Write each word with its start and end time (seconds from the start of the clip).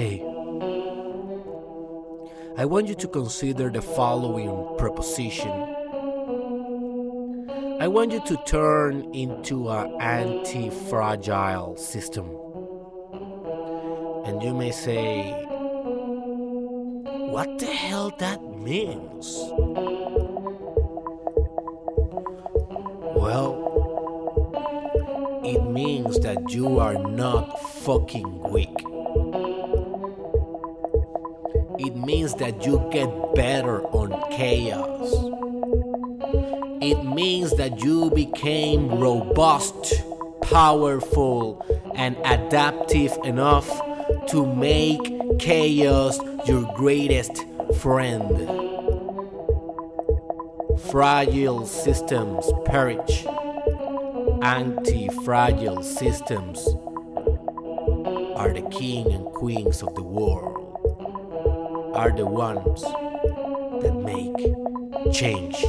Hey, 0.00 0.24
I 2.56 2.64
want 2.64 2.88
you 2.88 2.94
to 2.94 3.06
consider 3.06 3.68
the 3.68 3.82
following 3.82 4.78
proposition. 4.78 5.50
I 7.78 7.86
want 7.86 8.10
you 8.12 8.22
to 8.24 8.42
turn 8.46 9.12
into 9.12 9.68
an 9.68 10.00
anti 10.00 10.70
fragile 10.88 11.76
system. 11.76 12.34
And 14.24 14.42
you 14.42 14.54
may 14.54 14.70
say, 14.70 15.32
What 17.28 17.58
the 17.58 17.66
hell 17.66 18.10
that 18.20 18.40
means? 18.56 19.36
Well, 23.20 23.52
it 25.44 25.62
means 25.70 26.20
that 26.20 26.54
you 26.54 26.78
are 26.78 26.94
not 26.94 27.60
fucking 27.84 28.50
weak. 28.50 28.89
Means 32.10 32.34
that 32.34 32.66
you 32.66 32.84
get 32.90 33.08
better 33.36 33.84
on 33.94 34.10
chaos. 34.32 35.12
It 36.82 37.04
means 37.04 37.56
that 37.56 37.84
you 37.84 38.10
became 38.10 38.88
robust, 38.98 40.02
powerful, 40.42 41.64
and 41.94 42.16
adaptive 42.24 43.16
enough 43.22 43.68
to 44.30 44.44
make 44.44 45.38
chaos 45.38 46.18
your 46.48 46.64
greatest 46.74 47.44
friend. 47.78 48.28
Fragile 50.90 51.64
systems 51.64 52.50
perish. 52.64 53.24
Anti 54.42 55.08
fragile 55.24 55.84
systems 55.84 56.66
are 58.34 58.52
the 58.52 58.66
king 58.72 59.12
and 59.12 59.26
queens 59.26 59.80
of 59.80 59.94
the 59.94 60.02
world 60.02 60.49
are 62.00 62.10
the 62.10 62.24
ones 62.24 62.80
that 63.82 63.94
make 63.94 65.12
change 65.12 65.62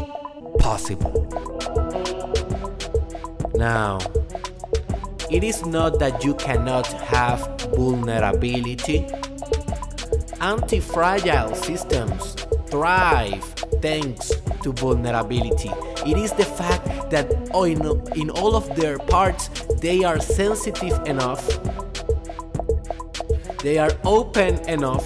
possible. 0.60 1.28
Now, 3.54 4.00
it 5.30 5.44
is 5.44 5.66
not 5.66 6.00
that 6.00 6.24
you 6.24 6.34
cannot 6.36 6.88
have 6.88 7.42
vulnerability. 7.76 9.06
Anti 10.40 10.80
fragile 10.80 11.54
systems 11.54 12.36
thrive 12.68 13.44
thanks 13.82 14.32
to 14.64 14.72
vulnerability. 14.72 15.72
It 16.08 16.16
is 16.18 16.32
the 16.32 16.46
fact 16.46 17.12
that 17.12 17.28
in, 17.54 17.82
in 18.18 18.30
all 18.30 18.56
of 18.56 18.74
their 18.78 18.98
parts 19.00 19.50
they 19.82 20.06
are 20.06 20.22
sensitive 20.22 20.96
enough, 21.06 21.44
they 23.64 23.78
are 23.78 23.92
open 24.06 24.58
enough 24.70 25.06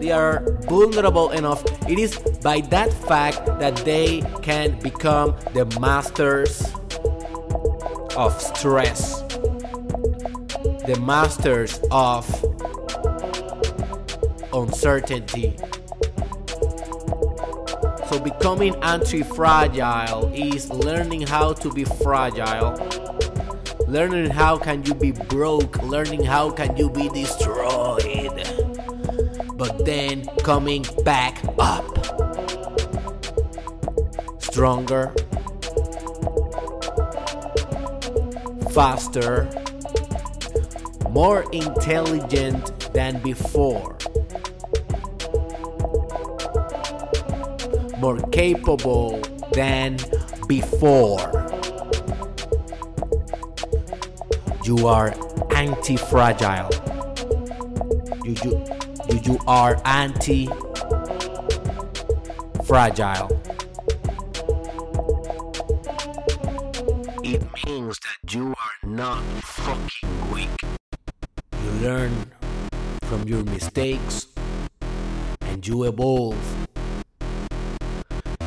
they 0.00 0.10
are 0.10 0.42
vulnerable 0.62 1.30
enough. 1.30 1.62
It 1.86 1.98
is 1.98 2.16
by 2.42 2.62
that 2.72 2.92
fact 2.92 3.44
that 3.60 3.76
they 3.84 4.22
can 4.42 4.78
become 4.80 5.36
the 5.52 5.66
masters 5.78 6.72
of 8.16 8.40
stress, 8.40 9.20
the 10.88 10.98
masters 11.00 11.78
of 11.90 12.24
uncertainty. 14.52 15.56
So, 18.08 18.18
becoming 18.18 18.74
anti 18.82 19.22
fragile 19.22 20.32
is 20.34 20.70
learning 20.70 21.26
how 21.26 21.52
to 21.52 21.70
be 21.70 21.84
fragile. 21.84 22.74
Learning 23.86 24.30
how 24.30 24.56
can 24.56 24.84
you 24.84 24.94
be 24.94 25.10
broke, 25.10 25.82
learning 25.82 26.24
how 26.24 26.50
can 26.50 26.76
you 26.76 26.88
be 26.90 27.08
destroyed 27.08 27.59
but 29.60 29.84
then 29.84 30.24
coming 30.42 30.82
back 31.04 31.44
up. 31.58 31.84
Stronger, 34.40 35.12
faster, 38.72 39.50
more 41.10 41.44
intelligent 41.52 42.90
than 42.94 43.20
before, 43.22 43.98
more 47.98 48.18
capable 48.32 49.20
than 49.52 49.98
before. 50.48 51.20
You 54.64 54.86
are 54.86 55.14
anti 55.54 55.96
fragile. 55.98 56.70
You, 58.24 58.34
you, 58.42 58.79
you, 59.16 59.38
are 59.46 59.80
anti 59.84 60.46
fragile. 62.64 63.28
It 67.24 67.42
means 67.66 67.98
that 67.98 68.34
you 68.34 68.50
are 68.50 68.88
not 68.88 69.22
fucking 69.42 70.32
weak. 70.32 70.62
You 71.64 71.70
learn 71.80 72.32
from 73.02 73.26
your 73.26 73.44
mistakes 73.44 74.26
and 75.42 75.66
you 75.66 75.84
evolve. 75.84 76.38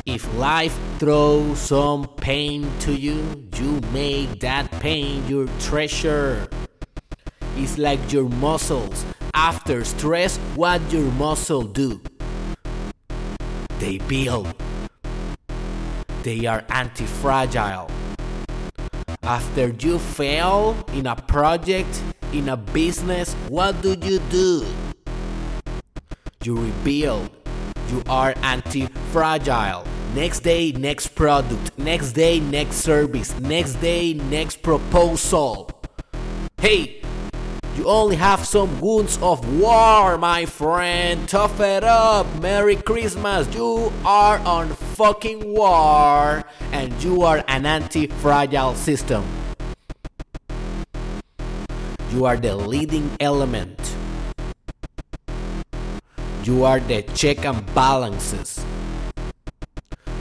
If 0.06 0.34
life 0.35 0.78
throws 1.00 1.59
some 1.59 2.07
pain 2.18 2.69
to 2.81 2.94
you, 2.94 3.47
you 3.56 3.81
make 3.94 4.40
that 4.41 4.69
pain 4.80 5.25
your 5.28 5.47
treasure. 5.59 6.47
It's 7.56 7.78
like 7.78 8.12
your 8.12 8.28
muscles 8.28 9.06
after 9.33 9.83
stress, 9.83 10.38
what 10.55 10.81
your 10.91 11.11
muscle 11.13 11.63
do? 11.63 12.01
They 13.79 13.97
build. 13.97 14.53
They 16.23 16.45
are 16.45 16.63
anti-fragile. 16.69 17.89
After 19.23 19.69
you 19.69 19.99
fail 19.99 20.75
in 20.94 21.07
a 21.07 21.16
project, 21.16 22.01
in 22.31 22.49
a 22.49 22.57
business, 22.57 23.33
what 23.49 23.81
do 23.81 23.97
you 24.01 24.19
do? 24.29 24.66
You 26.44 26.57
rebuild. 26.57 27.29
You 27.89 28.03
are 28.09 28.33
anti-fragile. 28.44 29.85
Next 30.15 30.41
day, 30.41 30.71
next 30.71 31.15
product. 31.15 31.77
Next 31.77 32.13
day, 32.13 32.39
next 32.39 32.77
service. 32.77 33.38
Next 33.39 33.75
day, 33.75 34.13
next 34.13 34.61
proposal. 34.61 35.69
Hey, 36.57 37.02
you 37.75 37.85
only 37.85 38.16
have 38.16 38.45
some 38.45 38.79
wounds 38.79 39.17
of 39.22 39.41
war, 39.59 40.17
my 40.17 40.45
friend. 40.45 41.28
Tough 41.28 41.59
it 41.59 41.84
up. 41.84 42.28
Merry 42.39 42.75
Christmas. 42.75 43.47
You 43.56 43.91
are 44.06 44.38
on 44.39 44.69
fucking 44.69 45.53
war 45.53 46.44
and 46.72 46.94
you 47.03 47.23
are 47.23 47.44
an 47.47 47.66
anti 47.66 48.07
fragile 48.07 48.75
system. 48.75 49.25
You 52.12 52.25
are 52.25 52.38
the 52.38 52.56
leading 52.56 53.09
element. 53.19 53.95
You 56.44 56.66
are 56.66 56.79
the 56.79 57.01
check 57.16 57.44
and 57.44 57.66
balances. 57.73 58.63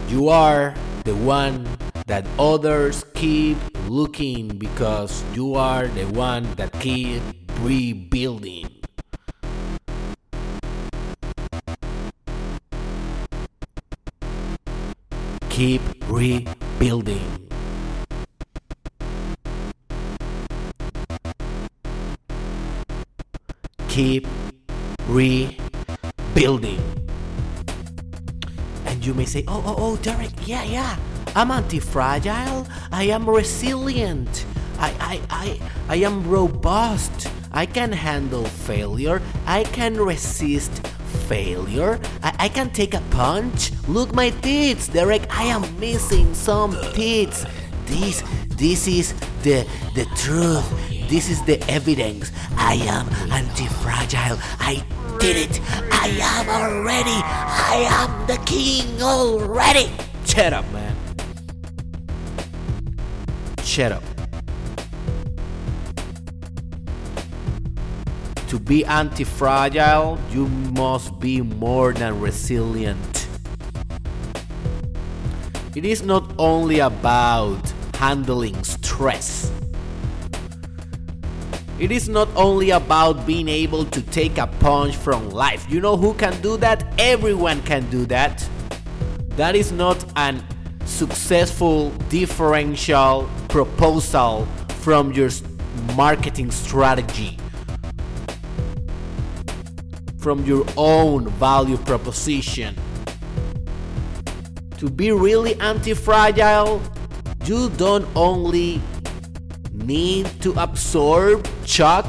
You 0.09 0.31
are 0.31 0.75
the 1.05 1.17
one 1.17 1.69
that 2.07 2.25
others 2.39 3.05
keep 3.15 3.59
looking 3.89 4.49
because 4.57 5.23
you 5.35 5.55
are 5.55 5.87
the 5.89 6.05
one 6.05 6.49
that 6.55 6.73
keep 6.81 7.23
rebuilding. 7.63 8.67
Keep 15.49 15.83
rebuilding. 16.09 17.49
Keep 23.89 24.27
rebuilding. 25.07 26.83
And 28.87 29.07
you 29.07 29.15
may 29.15 29.25
say, 29.25 29.45
oh, 29.47 29.63
oh, 29.65 29.75
oh, 29.79 29.97
Derek, 29.99 30.33
yeah, 30.47 30.65
yeah. 30.65 30.97
I'm 31.37 31.53
anti 31.53 31.79
fragile. 31.79 32.67
I 32.91 33.05
am 33.05 33.29
resilient. 33.29 34.47
I, 34.79 34.91
I, 34.99 35.21
I, 35.31 35.61
I 35.89 35.97
am 35.97 36.29
robust. 36.29 37.32
I 37.53 37.67
can 37.67 37.93
handle 37.93 38.45
failure. 38.45 39.21
I 39.47 39.65
can 39.65 39.97
resist 39.97 40.87
failure. 41.29 42.01
I, 42.23 42.35
I 42.41 42.49
can 42.49 42.71
take 42.71 42.95
a 42.95 43.03
punch. 43.11 43.73
Look 43.87 44.15
my 44.15 44.31
teeth, 44.31 44.93
Derek. 44.93 45.23
I 45.31 45.45
am 45.45 45.63
missing 45.79 46.35
some 46.35 46.77
teeth. 46.95 47.47
This 47.87 48.23
this 48.57 48.89
is 48.89 49.13
the 49.43 49.67
the 49.95 50.07
truth. 50.17 50.65
This 51.09 51.29
is 51.29 51.43
the 51.43 51.61
evidence. 51.69 52.33
I 52.57 52.75
am 52.89 53.07
anti-fragile. 53.31 54.39
I 54.59 54.83
did 55.19 55.37
it. 55.37 55.61
I 55.93 56.09
am 56.21 56.49
already. 56.49 57.21
I 57.21 57.85
am 57.89 58.27
the 58.27 58.39
king 58.45 59.03
already. 59.03 59.91
Shut 60.25 60.53
up, 60.53 60.65
man. 60.73 60.97
Shut 63.63 63.93
up. 63.93 64.12
To 68.53 68.61
be 68.61 68.85
anti 68.85 69.25
fragile, 69.25 70.19
you 70.31 70.47
must 70.77 71.19
be 71.19 71.41
more 71.41 71.95
than 71.95 72.21
resilient. 72.21 73.27
It 75.75 75.87
is 75.87 76.03
not 76.03 76.35
only 76.39 76.81
about 76.81 77.73
handling 77.95 78.63
stress. 78.63 79.51
It 81.79 81.91
is 81.91 82.11
not 82.11 82.29
only 82.37 82.69
about 82.73 83.27
being 83.27 83.49
able 83.49 83.87
to 83.87 84.03
take 84.03 84.37
a 84.37 84.49
punch 84.61 84.97
from 84.97 85.31
life. 85.31 85.65
You 85.71 85.81
know 85.81 85.97
who 85.97 86.13
can 86.13 86.39
do 86.43 86.59
that? 86.59 86.85
Everyone 86.99 87.63
can 87.63 87.89
do 87.89 88.05
that. 88.13 88.47
That 89.37 89.57
is 89.57 89.73
not 89.73 90.05
an 90.17 90.45
successful 90.85 91.89
differential 92.11 93.31
proposal 93.49 94.47
from 94.85 95.11
your 95.15 95.31
marketing 95.97 96.51
strategy 96.51 97.39
from 100.23 100.45
your 100.45 100.65
own 100.77 101.27
value 101.43 101.77
proposition. 101.77 102.77
To 104.79 104.89
be 104.89 105.11
really 105.11 105.59
anti 105.61 105.95
fragile, 105.95 106.81
you 107.45 107.71
don't 107.71 108.07
only 108.15 108.81
need 109.73 110.31
to 110.43 110.55
absorb 110.55 111.47
shock 111.67 112.07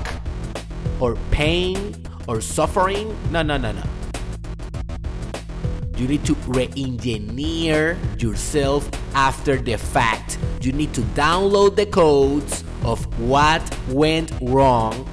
or 1.00 1.18
pain 1.32 1.96
or 2.28 2.40
suffering. 2.40 3.18
No, 3.32 3.42
no, 3.42 3.58
no, 3.58 3.72
no. 3.72 3.84
You 5.98 6.08
need 6.08 6.26
to 6.26 6.36
re 6.48 6.70
engineer 6.78 7.98
yourself 8.20 8.90
after 9.16 9.58
the 9.58 9.78
fact. 9.78 10.38
You 10.62 10.72
need 10.72 10.94
to 10.94 11.02
download 11.18 11.76
the 11.76 11.86
codes 11.86 12.64
of 12.84 13.06
what 13.20 13.62
went 13.90 14.32
wrong 14.42 15.08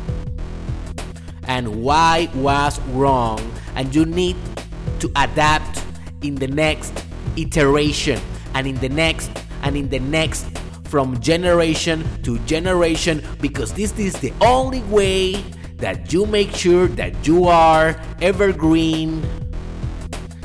and 1.50 1.82
why 1.82 2.30
was 2.36 2.80
wrong 2.94 3.40
and 3.74 3.92
you 3.92 4.06
need 4.06 4.36
to 5.00 5.10
adapt 5.16 5.84
in 6.22 6.36
the 6.36 6.46
next 6.46 7.04
iteration 7.36 8.20
and 8.54 8.68
in 8.68 8.76
the 8.76 8.88
next 8.88 9.32
and 9.62 9.76
in 9.76 9.88
the 9.88 9.98
next 9.98 10.46
from 10.84 11.18
generation 11.18 12.06
to 12.22 12.38
generation 12.40 13.20
because 13.40 13.72
this 13.74 13.98
is 13.98 14.14
the 14.20 14.32
only 14.40 14.80
way 14.82 15.32
that 15.78 16.12
you 16.12 16.24
make 16.24 16.54
sure 16.54 16.86
that 16.86 17.26
you 17.26 17.46
are 17.46 18.00
evergreen 18.22 19.20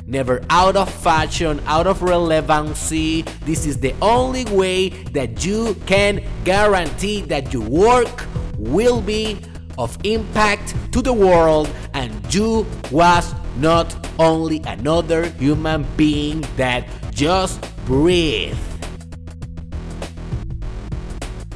never 0.08 0.44
out 0.52 0.76
of 0.76 0.92
fashion, 0.92 1.60
out 1.66 1.88
of 1.88 2.02
relevancy. 2.04 3.24
This 3.42 3.66
is 3.66 3.80
the 3.80 3.94
only 4.04 4.46
way 4.46 4.90
that 5.14 5.44
you 5.44 5.76
can 5.88 6.24
guarantee 6.44 7.22
that 7.22 7.52
your 7.52 7.68
work 7.68 8.26
will 8.58 9.02
be 9.02 9.40
of 9.78 9.98
impact 10.04 10.76
to 10.92 11.02
the 11.02 11.14
world 11.14 11.70
and 11.94 12.12
you 12.34 12.66
was 12.92 13.34
not 13.58 13.96
only 14.20 14.62
another 14.66 15.28
human 15.40 15.86
being 15.96 16.42
that 16.58 16.88
just 17.12 17.60
breathe 17.86 18.58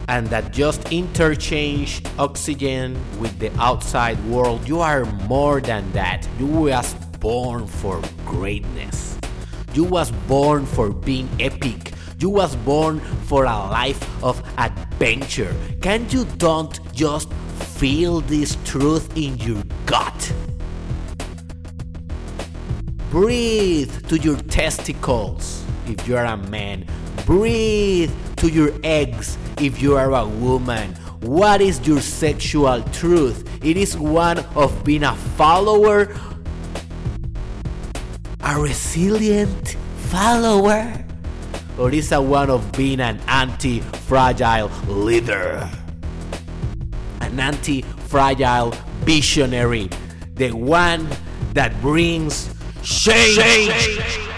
and 0.10 0.26
that 0.28 0.52
just 0.52 0.92
interchange 0.92 2.02
oxygen 2.18 2.98
with 3.20 3.38
the 3.38 3.52
outside 3.62 4.18
world. 4.26 4.68
You 4.68 4.80
are 4.80 5.06
more 5.28 5.62
than 5.62 5.92
that. 5.92 6.28
You 6.40 6.48
was 6.48 6.94
born 7.20 7.68
for 7.68 8.02
greatness. 8.26 9.20
You 9.74 9.84
was 9.84 10.10
born 10.28 10.66
for 10.66 10.90
being 10.90 11.30
epic. 11.40 11.94
You 12.18 12.32
was 12.32 12.56
born 12.56 13.00
for 13.30 13.46
a 13.46 13.56
life 13.70 14.02
of 14.24 14.42
adventure. 14.58 15.56
Can 15.82 16.10
you 16.10 16.26
don't 16.38 16.80
just 16.92 17.30
feel 17.80 18.20
this 18.20 18.58
truth 18.66 19.08
in 19.16 19.38
your 19.38 19.64
gut. 19.86 20.34
Breathe 23.10 24.06
to 24.10 24.18
your 24.18 24.36
testicles 24.36 25.64
if 25.88 26.06
you 26.06 26.18
are 26.18 26.26
a 26.26 26.36
man. 26.36 26.86
Breathe 27.26 28.12
to 28.36 28.50
your 28.50 28.74
eggs 28.84 29.38
if 29.62 29.82
you 29.82 29.96
are 29.96 30.12
a 30.14 30.28
woman. 30.28 30.94
What 31.22 31.62
is 31.62 31.80
your 31.88 32.02
sexual 32.02 32.84
truth? 32.92 33.48
It 33.64 33.78
is 33.78 33.98
one 33.98 34.40
of 34.58 34.84
being 34.84 35.04
a 35.04 35.16
follower, 35.40 36.14
a 38.42 38.60
resilient 38.60 39.78
follower, 40.12 40.94
or 41.78 41.94
is 41.94 42.12
it 42.12 42.22
one 42.22 42.50
of 42.50 42.70
being 42.74 43.00
an 43.00 43.22
anti 43.30 43.80
fragile 43.80 44.68
leader? 44.90 45.79
An 47.30 47.40
anti 47.40 47.82
fragile 47.82 48.72
visionary, 49.02 49.90
the 50.36 50.52
one 50.52 51.08
that 51.54 51.80
brings 51.82 52.54
change. 52.84 53.38
change. 53.38 54.29